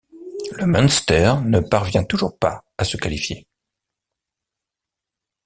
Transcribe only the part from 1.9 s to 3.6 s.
toujours pas à se qualifier.